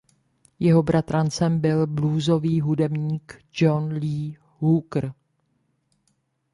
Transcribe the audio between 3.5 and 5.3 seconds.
John Lee Hooker.